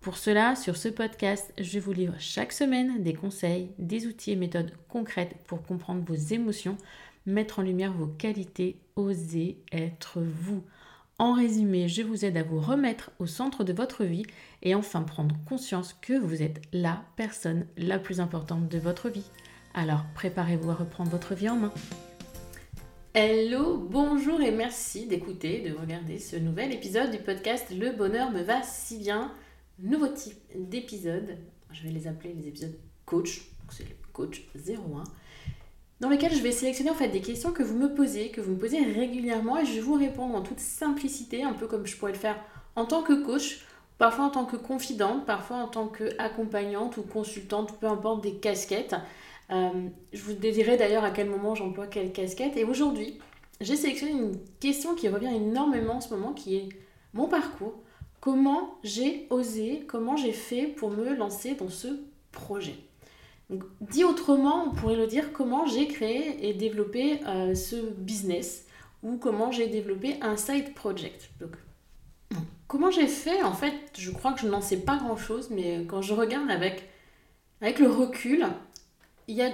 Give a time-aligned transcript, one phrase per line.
[0.00, 4.36] Pour cela, sur ce podcast, je vous livre chaque semaine des conseils, des outils et
[4.36, 6.78] méthodes concrètes pour comprendre vos émotions,
[7.26, 10.64] mettre en lumière vos qualités, oser être vous.
[11.18, 14.24] En résumé, je vous aide à vous remettre au centre de votre vie
[14.62, 19.30] et enfin prendre conscience que vous êtes la personne la plus importante de votre vie.
[19.74, 21.74] Alors préparez-vous à reprendre votre vie en main.
[23.12, 28.40] Hello, bonjour et merci d'écouter, de regarder ce nouvel épisode du podcast Le bonheur me
[28.40, 29.30] va si bien.
[29.82, 31.38] Nouveau type d'épisode,
[31.72, 35.04] je vais les appeler les épisodes coach, c'est le coach 01
[36.00, 38.52] dans lequel je vais sélectionner en fait des questions que vous me posez, que vous
[38.52, 41.96] me posez régulièrement et je vais vous répondre en toute simplicité, un peu comme je
[41.96, 42.36] pourrais le faire
[42.76, 43.64] en tant que coach,
[43.96, 48.96] parfois en tant que confidente, parfois en tant qu'accompagnante ou consultante, peu importe des casquettes.
[49.50, 52.56] Euh, je vous dirai d'ailleurs à quel moment j'emploie quelle casquette.
[52.56, 53.18] Et aujourd'hui,
[53.60, 56.68] j'ai sélectionné une question qui revient énormément en ce moment, qui est
[57.14, 57.74] mon parcours.
[58.20, 61.88] Comment j'ai osé, comment j'ai fait pour me lancer dans ce
[62.32, 62.76] projet
[63.80, 68.66] dit autrement, on pourrait le dire comment j'ai créé et développé euh, ce business
[69.02, 71.30] ou comment j'ai développé un side project.
[72.68, 76.02] Comment j'ai fait En fait, je crois que je n'en sais pas grand-chose, mais quand
[76.02, 76.88] je regarde avec,
[77.60, 78.46] avec le recul,
[79.26, 79.50] il y a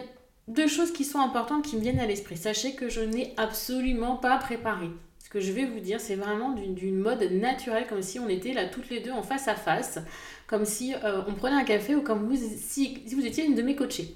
[0.48, 2.36] deux choses qui sont importantes qui me viennent à l'esprit.
[2.36, 4.90] Sachez que je n'ai absolument pas préparé.
[5.36, 8.64] Que je vais vous dire, c'est vraiment d'une mode naturelle, comme si on était là
[8.64, 9.98] toutes les deux en face à face
[10.46, 13.60] comme si euh, on prenait un café ou comme vous, si, vous étiez une de
[13.60, 14.14] mes coachées.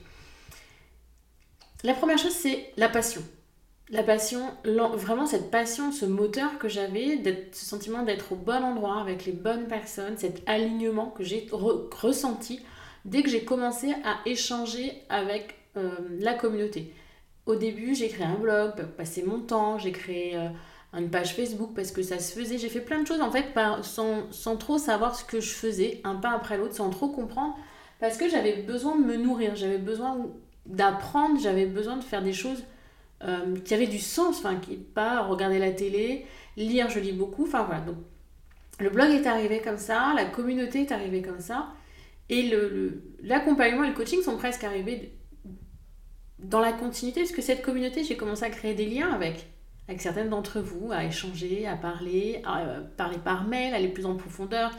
[1.84, 3.22] La première chose, c'est la passion.
[3.91, 8.98] La passion, vraiment cette passion, ce moteur que j'avais, ce sentiment d'être au bon endroit
[8.98, 12.60] avec les bonnes personnes, cet alignement que j'ai ressenti
[13.04, 16.94] dès que j'ai commencé à échanger avec euh, la communauté.
[17.44, 20.48] Au début, j'ai créé un blog, passer mon temps, j'ai créé euh,
[20.93, 22.59] une page Facebook parce que ça se faisait.
[22.59, 23.47] J'ai fait plein de choses en fait
[23.83, 27.56] sans, sans, trop savoir ce que je faisais, un pas après l'autre, sans trop comprendre,
[28.01, 30.19] parce que j'avais besoin de me nourrir, j'avais besoin
[30.67, 32.65] d'apprendre, j'avais besoin de faire des choses
[33.23, 37.45] euh, qui avaient du sens, enfin, qui pas regarder la télé, lire, je lis beaucoup,
[37.45, 37.84] enfin voilà.
[38.81, 41.69] Le blog est arrivé comme ça, la communauté est arrivée comme ça,
[42.31, 42.50] et
[43.23, 45.17] l'accompagnement et le coaching sont presque arrivés
[46.39, 49.50] dans la continuité, parce que cette communauté, j'ai commencé à créer des liens avec
[49.91, 54.06] avec certaines d'entre vous, à échanger, à parler, à euh, parler par mail, aller plus
[54.06, 54.71] en profondeur,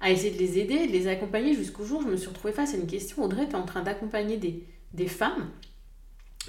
[0.00, 2.72] à essayer de les aider, de les accompagner jusqu'au jour je me suis retrouvée face
[2.72, 3.22] à une question.
[3.22, 5.50] Audrey, tu es en train d'accompagner des, des femmes,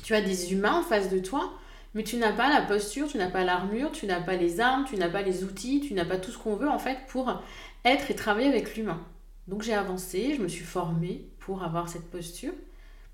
[0.01, 1.59] tu as des humains en face de toi,
[1.93, 4.85] mais tu n'as pas la posture, tu n'as pas l'armure, tu n'as pas les armes,
[4.87, 7.43] tu n'as pas les outils, tu n'as pas tout ce qu'on veut en fait pour
[7.83, 9.05] être et travailler avec l'humain.
[9.49, 12.53] Donc j'ai avancé, je me suis formée pour avoir cette posture,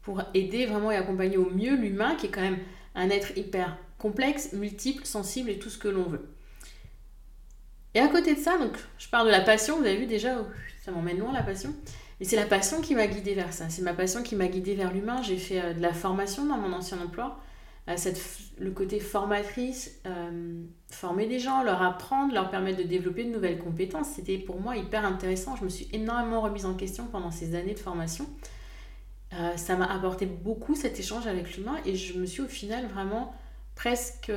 [0.03, 2.59] pour aider vraiment et accompagner au mieux l'humain qui est quand même
[2.95, 6.27] un être hyper complexe, multiple, sensible et tout ce que l'on veut.
[7.93, 10.37] Et à côté de ça, donc je parle de la passion, vous avez vu déjà,
[10.39, 10.45] oh,
[10.83, 11.73] ça m'emmène loin la passion.
[12.19, 13.69] Mais c'est la passion qui m'a guidée vers ça.
[13.69, 15.21] C'est ma passion qui m'a guidée vers l'humain.
[15.23, 17.39] J'ai fait euh, de la formation dans mon ancien emploi.
[17.89, 17.95] Euh,
[18.59, 23.57] le côté formatrice, euh, former des gens, leur apprendre, leur permettre de développer de nouvelles
[23.57, 25.55] compétences, c'était pour moi hyper intéressant.
[25.55, 28.27] Je me suis énormément remise en question pendant ces années de formation.
[29.55, 33.33] Ça m'a apporté beaucoup cet échange avec l'humain et je me suis au final vraiment
[33.75, 34.31] presque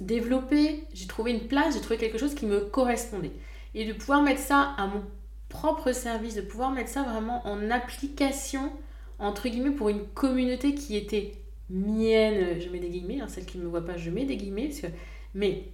[0.00, 3.32] développé, j'ai trouvé une place, j'ai trouvé quelque chose qui me correspondait.
[3.74, 5.04] Et de pouvoir mettre ça à mon
[5.48, 8.72] propre service, de pouvoir mettre ça vraiment en application,
[9.18, 11.32] entre guillemets, pour une communauté qui était
[11.68, 14.36] mienne, je mets des guillemets, hein, celle qui ne me voit pas, je mets des
[14.36, 14.70] guillemets,
[15.34, 15.68] mais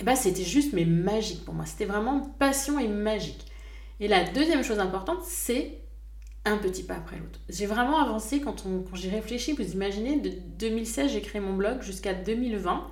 [0.00, 3.46] eh ben, c'était juste mais magique pour moi, c'était vraiment passion et magique.
[4.00, 5.78] Et la deuxième chose importante, c'est
[6.44, 7.38] un petit pas après l'autre.
[7.48, 9.52] J'ai vraiment avancé quand, quand j'ai réfléchi.
[9.52, 12.86] Vous imaginez, de 2016, j'ai créé mon blog jusqu'à 2020.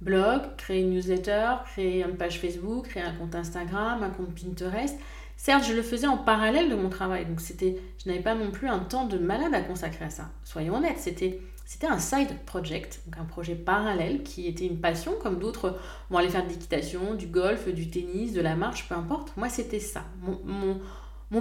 [0.00, 4.98] Blog, créer une newsletter, créer une page Facebook, créer un compte Instagram, un compte Pinterest.
[5.36, 8.50] Certes, je le faisais en parallèle de mon travail, donc c'était, je n'avais pas non
[8.50, 10.30] plus un temps de malade à consacrer à ça.
[10.44, 15.12] Soyons honnêtes, c'était C'était un side project, donc un projet parallèle qui était une passion,
[15.22, 15.78] comme d'autres
[16.10, 19.36] vont aller faire de l'équitation, du golf, du tennis, de la marche, peu importe.
[19.36, 20.04] Moi, c'était ça.
[20.20, 20.80] Mon, mon,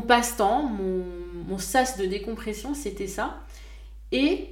[0.01, 1.03] passe-temps, mon,
[1.47, 3.43] mon sas de décompression, c'était ça.
[4.11, 4.49] Et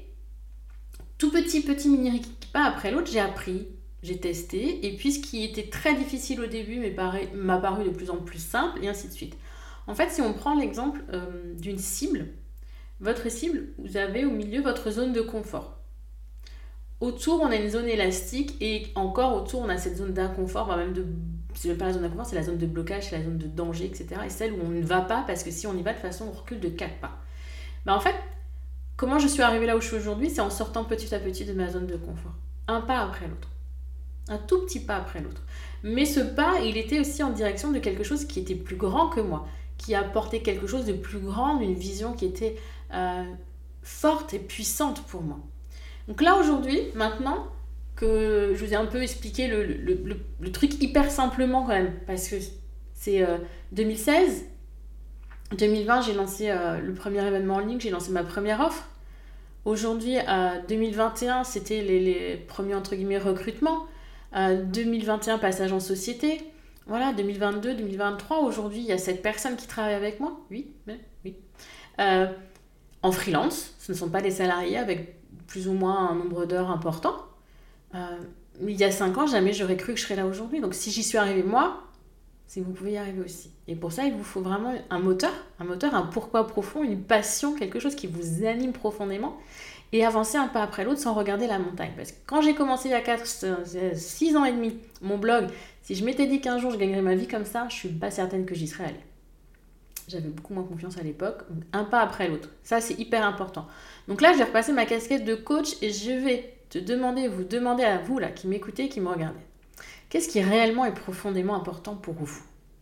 [1.18, 2.22] tout petit, petit mini
[2.52, 3.68] pas après l'autre, j'ai appris,
[4.04, 4.86] j'ai testé.
[4.86, 6.82] Et puis, ce qui était très difficile au début
[7.34, 9.38] m'a paru de plus en plus simple, et ainsi de suite.
[9.88, 12.28] En fait, si on prend l'exemple euh, d'une cible,
[13.00, 15.78] votre cible, vous avez au milieu votre zone de confort.
[17.00, 20.94] Autour, on a une zone élastique et encore autour, on a cette zone d'inconfort, même
[20.94, 21.06] de.
[21.54, 23.86] C'est pas la zone d'inconfort, c'est la zone de blocage, c'est la zone de danger,
[23.86, 24.08] etc.
[24.26, 26.26] Et celle où on ne va pas parce que si on y va de façon,
[26.30, 27.18] on recule de 4 pas.
[27.86, 28.16] Ben, en fait,
[28.98, 31.46] comment je suis arrivée là où je suis aujourd'hui C'est en sortant petit à petit
[31.46, 32.34] de ma zone de confort.
[32.68, 33.50] Un pas après l'autre.
[34.30, 35.42] Un tout petit pas après l'autre.
[35.84, 39.10] Mais ce pas, il était aussi en direction de quelque chose qui était plus grand
[39.10, 42.56] que moi, qui apportait quelque chose de plus grand, une vision qui était
[42.94, 43.24] euh,
[43.82, 45.40] forte et puissante pour moi.
[46.08, 47.48] Donc là aujourd'hui, maintenant
[48.02, 52.36] que je vous ai un peu expliqué le, truc hyper simplement quand même, parce que
[52.94, 53.26] c'est
[53.72, 54.46] 2016,
[55.52, 58.88] euh, 2020 j'ai lancé euh, le premier événement en ligne, j'ai lancé ma première offre.
[59.64, 60.16] Aujourd'hui,
[60.68, 63.86] 2021, c'était les, les, premiers entre guillemets recrutements.
[64.34, 66.42] 2021, passage en société.
[66.88, 70.40] Voilà, 2022, 2023, aujourd'hui, il y a cette personne qui travaille avec moi.
[70.50, 71.36] Oui, mais oui
[73.04, 73.74] en freelance.
[73.80, 75.16] Ce ne sont pas des salariés avec
[75.48, 77.16] plus ou moins un nombre d'heures important.
[77.96, 78.18] Euh,
[78.62, 80.62] il y a cinq ans, jamais j'aurais cru que je serais là aujourd'hui.
[80.62, 81.84] Donc si j'y suis arrivée moi,
[82.48, 83.52] c'est que vous pouvez y arriver aussi.
[83.68, 87.02] Et pour ça, il vous faut vraiment un moteur, un moteur, un pourquoi profond, une
[87.02, 89.38] passion, quelque chose qui vous anime profondément
[89.94, 91.92] et avancer un pas après l'autre sans regarder la montagne.
[91.96, 95.48] Parce que quand j'ai commencé il y a 4, 6 ans et demi mon blog,
[95.82, 98.12] si je m'étais dit qu'un jour je gagnerais ma vie comme ça, je suis pas
[98.12, 99.06] certaine que j'y serais allée.
[100.08, 101.44] J'avais beaucoup moins confiance à l'époque.
[101.72, 102.50] Un pas après l'autre.
[102.64, 103.66] Ça, c'est hyper important.
[104.10, 107.44] Donc là, je vais repasser ma casquette de coach et je vais te demander, vous
[107.44, 109.40] demander à vous, là, qui m'écoutez, qui me regardez.
[110.10, 112.42] Qu'est-ce qui réellement est profondément important pour vous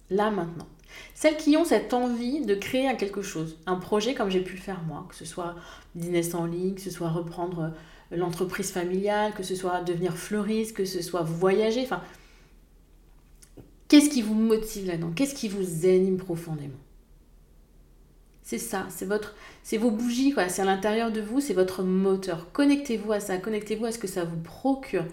[0.09, 0.67] Là, maintenant?
[1.13, 4.61] Celles qui ont cette envie de créer quelque chose, un projet comme j'ai pu le
[4.61, 5.55] faire moi, que ce soit
[5.95, 7.71] business en ligne, que ce soit reprendre
[8.11, 12.01] euh, l'entreprise familiale, que ce soit devenir fleuriste, que ce soit voyager, enfin,
[13.87, 15.11] qu'est-ce qui vous motive là-dedans?
[15.15, 16.77] Qu'est-ce qui vous anime profondément?
[18.49, 20.49] C'est ça, c'est votre, c'est vos bougies, quoi.
[20.49, 22.51] C'est à l'intérieur de vous, c'est votre moteur.
[22.51, 25.05] Connectez-vous à ça, connectez-vous à ce que ça vous procure.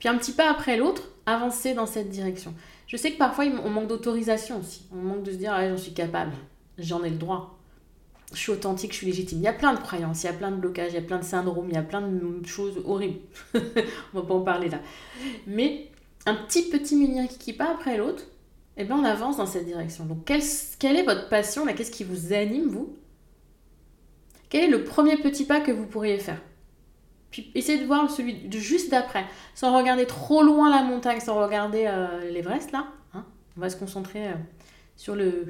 [0.00, 2.52] Puis un petit pas après l'autre, avancez dans cette direction.
[2.88, 4.82] Je sais que parfois on manque d'autorisation aussi.
[4.92, 6.32] On manque de se dire, ah, j'en suis capable,
[6.76, 7.56] j'en ai le droit.
[8.32, 9.38] Je suis authentique, je suis légitime.
[9.38, 11.02] Il y a plein de croyances, il y a plein de blocages, il y a
[11.02, 13.20] plein de syndromes, il y a plein de choses horribles.
[13.54, 13.60] on
[14.20, 14.80] va pas en parler là.
[15.46, 15.86] Mais
[16.26, 18.24] un petit petit mini qui pas après l'autre,
[18.76, 20.04] eh bien on avance dans cette direction.
[20.04, 20.42] Donc quelle,
[20.78, 22.96] quelle est votre passion Qu'est-ce qui vous anime vous?
[24.48, 26.40] Quel est le premier petit pas que vous pourriez faire?
[27.30, 29.24] Puis essayez de voir celui de juste d'après,
[29.54, 32.86] sans regarder trop loin la montagne, sans regarder euh, l'Everest là.
[33.14, 33.24] Hein.
[33.56, 34.34] on va se concentrer euh,
[34.96, 35.46] sur le,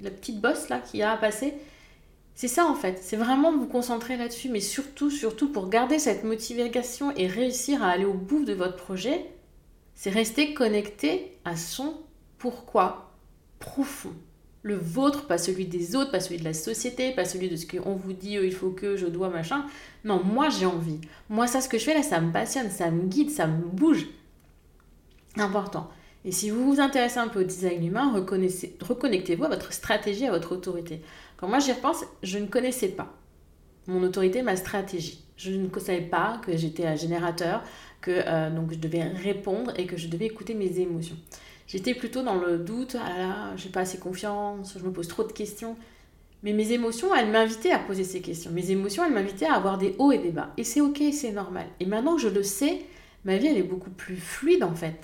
[0.00, 1.54] la petite bosse là qui a à passer.
[2.34, 6.24] C'est ça en fait, c'est vraiment vous concentrer là-dessus, mais surtout, surtout pour garder cette
[6.24, 9.26] motivation et réussir à aller au bout de votre projet,
[9.94, 11.94] c'est rester connecté à son
[12.40, 13.12] pourquoi
[13.60, 14.14] profond.
[14.62, 17.66] Le vôtre, pas celui des autres, pas celui de la société, pas celui de ce
[17.66, 19.64] qu'on vous dit, euh, il faut que, je dois, machin.
[20.04, 21.00] Non, moi j'ai envie.
[21.28, 23.64] Moi, ça, ce que je fais là, ça me passionne, ça me guide, ça me
[23.64, 24.06] bouge.
[25.36, 25.88] Important.
[26.24, 30.30] Et si vous vous intéressez un peu au design humain, reconnectez-vous à votre stratégie, à
[30.30, 31.00] votre autorité.
[31.38, 33.14] Quand moi j'y repense, je ne connaissais pas
[33.86, 35.24] mon autorité, ma stratégie.
[35.36, 37.62] Je ne savais pas que j'étais un générateur,
[38.02, 41.16] que euh, donc je devais répondre et que je devais écouter mes émotions.
[41.70, 45.22] J'étais plutôt dans le doute, ah là j'ai pas assez confiance, je me pose trop
[45.22, 45.76] de questions.
[46.42, 48.50] Mais mes émotions, elles m'invitaient à poser ces questions.
[48.50, 50.52] Mes émotions, elles m'invitaient à avoir des hauts et des bas.
[50.56, 51.66] Et c'est ok, c'est normal.
[51.78, 52.80] Et maintenant que je le sais,
[53.24, 54.96] ma vie, elle est beaucoup plus fluide en fait.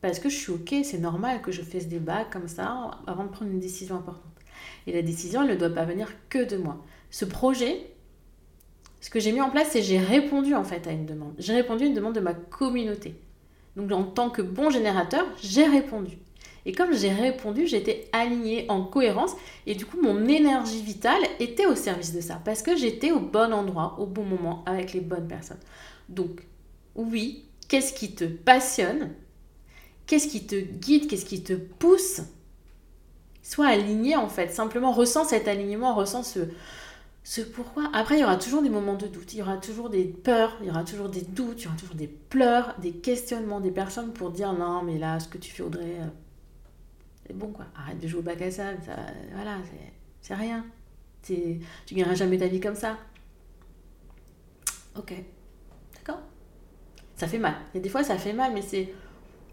[0.00, 3.24] Parce que je suis ok, c'est normal que je fasse des bas comme ça avant
[3.24, 4.32] de prendre une décision importante.
[4.86, 6.82] Et la décision, elle ne doit pas venir que de moi.
[7.10, 7.86] Ce projet,
[9.02, 11.34] ce que j'ai mis en place, c'est j'ai répondu en fait à une demande.
[11.36, 13.14] J'ai répondu à une demande de ma communauté.
[13.78, 16.18] Donc en tant que bon générateur, j'ai répondu.
[16.66, 19.36] Et comme j'ai répondu, j'étais alignée en cohérence.
[19.66, 22.42] Et du coup mon énergie vitale était au service de ça.
[22.44, 25.60] Parce que j'étais au bon endroit, au bon moment, avec les bonnes personnes.
[26.08, 26.42] Donc
[26.96, 29.12] oui, qu'est-ce qui te passionne?
[30.06, 31.06] Qu'est-ce qui te guide?
[31.06, 32.22] Qu'est-ce qui te pousse?
[33.42, 36.40] Sois aligné en fait, simplement ressens cet alignement, ressens ce,
[37.24, 37.90] ce pourquoi.
[37.92, 40.56] Après, il y aura toujours des moments de doute, il y aura toujours des peurs,
[40.60, 43.70] il y aura toujours des doutes, il y aura toujours des pleurs, des questionnements, des
[43.70, 46.06] personnes pour dire non, mais là, ce que tu fais, Audrey, euh,
[47.26, 48.96] c'est bon quoi, arrête de jouer au bac à sable, ça,
[49.34, 49.58] voilà,
[50.22, 50.64] c'est rien.
[51.22, 51.60] Tu
[51.92, 52.96] gagneras jamais ta vie comme ça.
[54.96, 55.12] Ok,
[57.16, 57.54] Ça fait mal.
[57.74, 58.92] Et des fois, ça fait mal, mais c'est.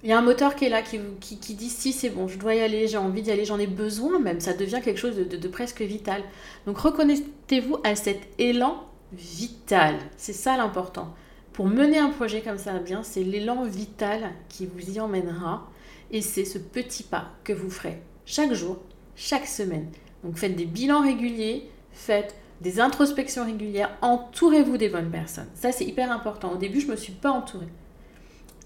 [0.06, 2.38] Il y a un moteur qui est là, qui, qui, dit si c'est bon, je
[2.38, 4.40] dois y aller, j'ai envie d'y aller, j'en ai besoin même.
[4.40, 6.22] Ça devient quelque chose de, de presque vital.
[6.68, 8.84] Donc reconnectez-vous à cet élan
[9.14, 9.96] vital.
[10.16, 11.16] C'est ça l'important.
[11.54, 15.68] Pour mener un projet comme ça bien, c'est l'élan vital qui vous y emmènera.
[16.12, 18.78] Et c'est ce petit pas que vous ferez chaque jour,
[19.16, 19.88] chaque semaine.
[20.24, 25.50] Donc faites des bilans réguliers, faites des introspections régulières, entourez-vous des bonnes personnes.
[25.56, 26.52] Ça, c'est hyper important.
[26.52, 27.70] Au début, je ne me suis pas entourée.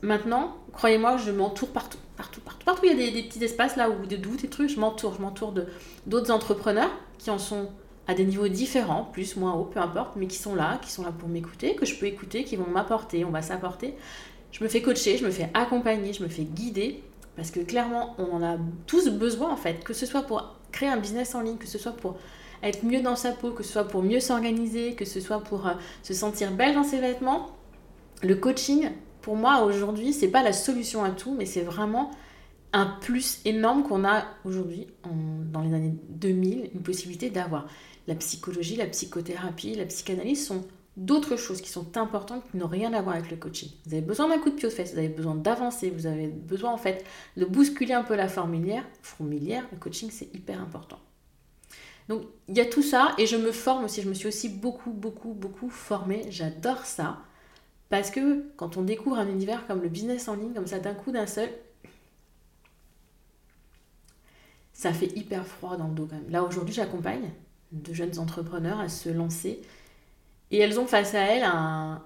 [0.01, 2.65] Maintenant, croyez-moi, je m'entoure partout, partout, partout.
[2.65, 5.15] Partout, il y a des, petits espaces là où des doutes et trucs, je m'entoure.
[5.15, 5.53] Je m'entoure
[6.07, 7.69] d'autres entrepreneurs qui en sont
[8.07, 11.03] à des niveaux différents, plus, moins haut, peu importe, mais qui sont là, qui sont
[11.03, 13.93] là pour m'écouter, que je peux écouter, qui vont m'apporter, on va s'apporter.
[14.51, 17.03] Je me fais coacher, je me fais accompagner, je me fais guider,
[17.35, 20.89] parce que clairement, on en a tous besoin en fait, que ce soit pour créer
[20.89, 22.17] un business en ligne, que ce soit pour
[22.63, 25.67] être mieux dans sa peau, que ce soit pour mieux s'organiser, que ce soit pour
[25.67, 27.51] euh, se sentir belle dans ses vêtements.
[28.23, 28.89] Le coaching,
[29.21, 32.11] pour moi aujourd'hui, c'est pas la solution à tout, mais c'est vraiment
[32.73, 37.67] un plus énorme qu'on a aujourd'hui dans les années 2000, une possibilité d'avoir.
[38.07, 40.65] La psychologie, la psychothérapie, la psychanalyse sont
[40.97, 43.69] d'autres choses qui sont importantes qui n'ont rien à voir avec le coaching.
[43.85, 46.27] Vous avez besoin d'un coup de pied aux fesses, vous avez besoin d'avancer, vous avez
[46.27, 47.05] besoin en fait
[47.37, 48.83] de bousculer un peu la fourmilière.
[49.01, 50.99] Fourmilière, le coaching c'est hyper important.
[52.09, 54.49] Donc il y a tout ça et je me forme aussi, je me suis aussi
[54.49, 56.25] beaucoup, beaucoup, beaucoup formée.
[56.29, 57.19] J'adore ça
[57.89, 60.93] parce que quand on découvre un univers comme le business en ligne, comme ça d'un
[60.93, 61.49] coup d'un seul,
[64.73, 66.29] ça fait hyper froid dans le dos quand même.
[66.29, 67.31] Là aujourd'hui j'accompagne
[67.71, 69.61] de jeunes entrepreneurs à se lancer
[70.51, 72.01] et elles ont face à elles un,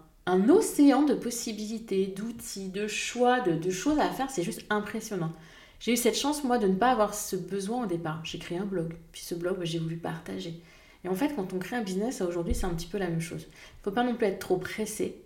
[0.50, 4.30] océan de possibilités, d'outils, de choix, de, de choses à faire.
[4.30, 5.34] C'est juste impressionnant.
[5.84, 8.22] J'ai eu cette chance, moi, de ne pas avoir ce besoin au départ.
[8.24, 8.96] J'ai créé un blog.
[9.12, 10.62] Puis ce blog, j'ai voulu partager.
[11.04, 13.20] Et en fait, quand on crée un business, aujourd'hui, c'est un petit peu la même
[13.20, 13.42] chose.
[13.42, 15.22] Il ne faut pas non plus être trop pressé.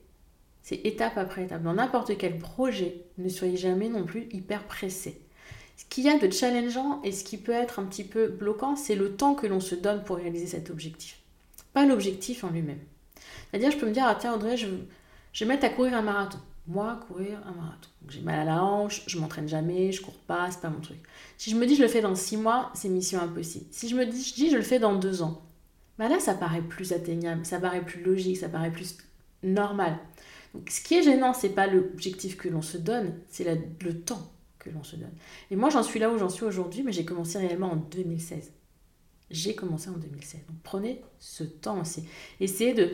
[0.68, 1.64] C'est étape après étape.
[1.64, 5.22] Dans n'importe quel projet, ne soyez jamais non plus hyper pressé.
[5.78, 8.76] Ce qu'il y a de challengeant et ce qui peut être un petit peu bloquant,
[8.76, 11.20] c'est le temps que l'on se donne pour réaliser cet objectif.
[11.72, 12.82] Pas l'objectif en lui-même.
[13.50, 14.68] C'est-à-dire, je peux me dire, ah tiens, Audrey, je,
[15.40, 17.88] vais mettre à courir un marathon moi, courir un marathon.
[18.10, 20.98] J'ai mal à la hanche, je m'entraîne jamais, je cours pas, c'est pas mon truc.
[21.38, 23.68] Si je me dis je le fais dans six mois, c'est mission impossible.
[23.72, 25.42] Si je me dis je, dis, je le fais dans deux ans,
[25.98, 28.98] bah là ça paraît plus atteignable, ça paraît plus logique, ça paraît plus
[29.44, 29.98] normal.
[30.70, 33.46] Ce qui est gênant, c'est pas l'objectif que l'on se donne, c'est
[33.82, 35.14] le temps que l'on se donne.
[35.52, 38.52] Et moi j'en suis là où j'en suis aujourd'hui, mais j'ai commencé réellement en 2016.
[39.30, 40.42] J'ai commencé en 2016.
[40.48, 42.06] Donc prenez ce temps aussi.
[42.40, 42.90] Essayez de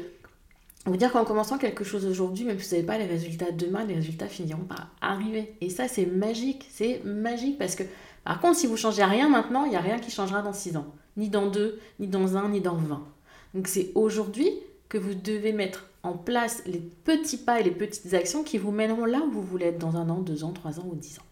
[0.86, 3.86] vous dire qu'en commençant quelque chose aujourd'hui, même si vous n'avez pas les résultats demain,
[3.86, 5.56] les résultats finiront par arriver.
[5.62, 6.68] Et ça, c'est magique.
[6.70, 7.84] C'est magique parce que,
[8.26, 10.76] par contre, si vous changez rien maintenant, il n'y a rien qui changera dans 6
[10.76, 10.94] ans.
[11.16, 13.08] Ni dans 2, ni dans 1, ni dans 20.
[13.54, 14.50] Donc c'est aujourd'hui
[14.90, 18.72] que vous devez mettre en place les petits pas et les petites actions qui vous
[18.72, 21.18] mèneront là où vous voulez être dans un an, deux ans, trois ans ou dix
[21.20, 21.26] ans.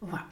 [0.00, 0.24] Voilà.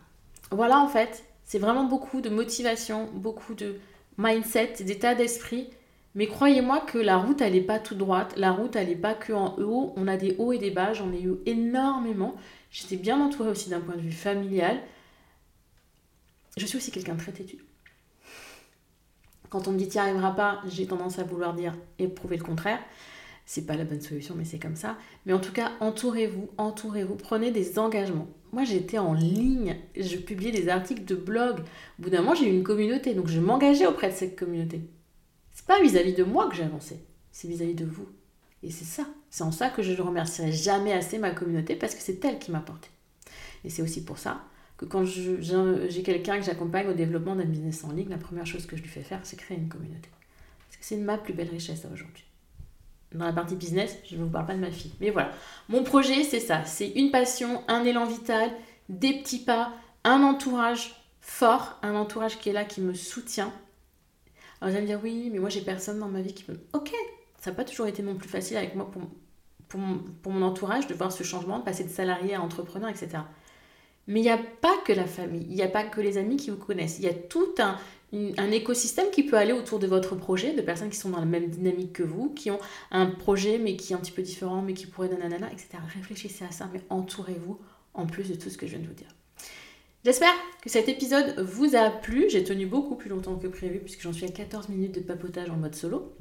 [0.51, 3.81] Voilà en fait, c'est vraiment beaucoup de motivation, beaucoup de
[4.17, 5.69] mindset, d'état d'esprit
[6.17, 8.33] mais croyez-moi que la route, elle n'est pas toute droite.
[8.39, 9.93] La route, elle n'est pas que en haut.
[9.97, 10.95] On a des hauts et des bas.
[10.95, 12.35] J'en ai eu énormément.
[12.71, 14.81] J'étais bien entourée aussi d'un point de vue familial.
[16.57, 17.59] Je suis aussi quelqu'un de très têtu.
[19.51, 22.39] Quand on me dit tu n'y arriveras pas, j'ai tendance à vouloir dire et prouver
[22.39, 22.81] le contraire.
[23.49, 24.99] C'est pas la bonne solution, mais c'est comme ça.
[25.25, 28.27] Mais en tout cas, entourez-vous, entourez-vous, prenez des engagements.
[28.53, 31.61] Moi, j'étais en ligne, je publiais des articles de blog.
[31.61, 34.81] Au bout d'un moment, j'ai eu une communauté, donc je m'engageais auprès de cette communauté.
[35.55, 36.99] C'est pas vis-à-vis de moi que avancé,
[37.31, 38.09] c'est vis-à-vis de vous.
[38.63, 39.07] Et c'est ça.
[39.31, 42.39] C'est en ça que je ne remercierai jamais assez ma communauté parce que c'est elle
[42.39, 42.89] qui m'a porté.
[43.65, 44.45] Et c'est aussi pour ça
[44.77, 48.67] que quand j'ai quelqu'un que j'accompagne au développement d'un business en ligne, la première chose
[48.67, 50.09] que je lui fais faire, c'est créer une communauté.
[50.69, 52.25] Parce que c'est ma plus belle richesse aujourd'hui.
[53.13, 54.93] Dans la partie business, je ne vous parle pas de ma fille.
[55.01, 55.31] Mais voilà,
[55.69, 56.65] mon projet, c'est ça.
[56.65, 58.51] C'est une passion, un élan vital,
[58.89, 59.73] des petits pas,
[60.05, 63.53] un entourage fort, un entourage qui est là, qui me soutient
[64.61, 66.57] alors vous allez me dire, oui, mais moi j'ai personne dans ma vie qui me...
[66.73, 66.93] Ok,
[67.39, 69.03] ça n'a pas toujours été non plus facile avec moi pour,
[69.69, 72.89] pour, mon, pour mon entourage de voir ce changement, de passer de salarié à entrepreneur,
[72.89, 73.19] etc.
[74.07, 76.37] Mais il n'y a pas que la famille, il n'y a pas que les amis
[76.37, 77.77] qui vous connaissent, il y a tout un,
[78.53, 81.49] écosystème qui peut aller autour de votre projet, de personnes qui sont dans la même
[81.49, 82.61] dynamique que vous, qui ont
[82.93, 85.71] un projet mais qui est un petit peu différent, mais qui pourrait donner nanana, etc.
[85.93, 87.59] Réfléchissez à ça, mais entourez-vous
[87.95, 89.09] en plus de tout ce que je viens de vous dire.
[90.05, 92.27] J'espère que cet épisode vous a plu.
[92.31, 95.51] J'ai tenu beaucoup plus longtemps que prévu puisque j'en suis à 14 minutes de papotage
[95.51, 96.13] en mode solo.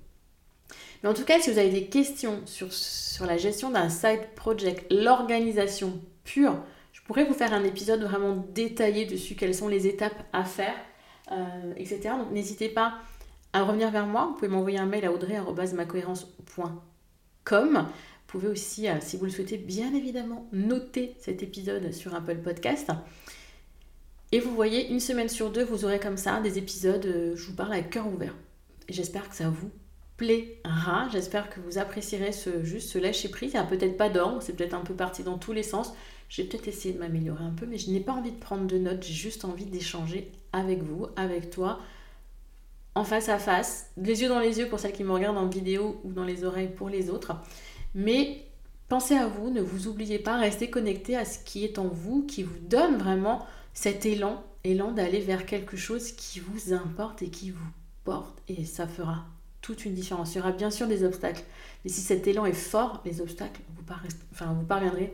[1.04, 4.22] Mais en tout cas, si vous avez des questions sur, sur la gestion d'un side
[4.36, 6.58] project, l'organisation pure,
[7.06, 10.76] pourrais vous faire un épisode vraiment détaillé dessus, quelles sont les étapes à faire,
[11.32, 12.10] euh, etc.
[12.20, 12.96] Donc n'hésitez pas
[13.54, 14.26] à revenir vers moi.
[14.28, 17.86] Vous pouvez m'envoyer un mail à audrey.macohérence.com Vous
[18.28, 22.92] pouvez aussi, euh, si vous le souhaitez, bien évidemment, noter cet épisode sur Apple Podcast.
[24.32, 27.48] Et vous voyez, une semaine sur deux, vous aurez comme ça des épisodes, euh, je
[27.48, 28.34] vous parle avec cœur ouvert.
[28.90, 29.70] J'espère que ça vous
[30.18, 31.08] plaira.
[31.12, 33.52] J'espère que vous apprécierez ce, juste ce lâcher prise.
[33.54, 35.94] Il n'y a peut-être pas d'ordre, c'est peut-être un peu parti dans tous les sens.
[36.30, 38.78] J'ai peut-être essayé de m'améliorer un peu, mais je n'ai pas envie de prendre de
[38.78, 41.80] notes, j'ai juste envie d'échanger avec vous, avec toi,
[42.96, 45.48] en face à face, les yeux dans les yeux pour celles qui me regardent en
[45.48, 47.36] vidéo ou dans les oreilles pour les autres.
[47.94, 48.46] Mais
[48.88, 52.26] pensez à vous, ne vous oubliez pas, restez connecté à ce qui est en vous,
[52.26, 57.30] qui vous donne vraiment cet élan, élan d'aller vers quelque chose qui vous importe et
[57.30, 57.68] qui vous
[58.06, 58.42] porte.
[58.48, 59.26] Et ça fera
[59.62, 60.34] toute une différence.
[60.34, 61.44] Il y aura bien sûr des obstacles.
[61.84, 63.84] Mais si cet élan est fort, les obstacles, vous,
[64.32, 65.14] enfin, vous parviendrez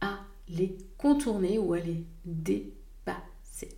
[0.00, 0.18] à
[0.52, 3.68] les contourner ou à les dépasser.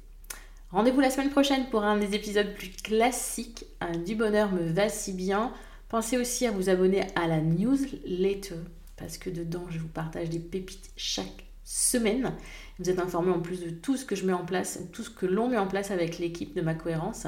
[0.70, 3.64] Rendez-vous la semaine prochaine pour un des épisodes plus classiques.
[4.04, 5.52] Du bonheur me va si bien.
[5.88, 8.56] Pensez aussi à vous abonner à la newsletter
[8.96, 12.34] parce que dedans je vous partage des pépites chaque semaine.
[12.78, 15.10] Vous êtes informé en plus de tout ce que je mets en place, tout ce
[15.10, 17.26] que l'on met en place avec l'équipe de ma cohérence.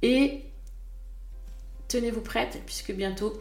[0.00, 0.44] Et
[1.88, 3.34] tenez-vous prête puisque bientôt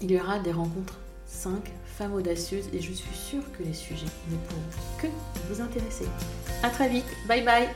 [0.00, 1.52] il y aura des rencontres 5
[1.84, 4.60] femmes audacieuses et je suis sûre que les sujets ne pourront
[4.98, 5.06] que
[5.48, 6.06] vous intéresser.
[6.62, 7.68] A très vite, bye bye